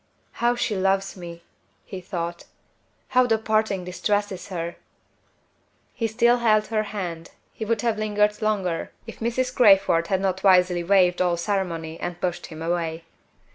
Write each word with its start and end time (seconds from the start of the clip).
"How 0.41 0.55
she 0.55 0.75
loves 0.75 1.15
me!" 1.15 1.43
he 1.85 2.01
thought. 2.01 2.45
"How 3.09 3.27
the 3.27 3.37
parting 3.37 3.85
distresses 3.85 4.47
her!" 4.47 4.77
He 5.93 6.07
still 6.07 6.37
held 6.37 6.65
her 6.69 6.81
hand; 6.89 7.29
he 7.53 7.65
would 7.65 7.81
have 7.81 7.99
lingered 7.99 8.41
longer, 8.41 8.91
if 9.05 9.19
Mrs. 9.19 9.53
Crayford 9.55 10.07
had 10.07 10.19
not 10.19 10.43
wisely 10.43 10.83
waived 10.83 11.21
all 11.21 11.37
ceremony 11.37 11.99
and 11.99 12.19
pushed 12.19 12.47
him 12.47 12.63
away. 12.63 13.03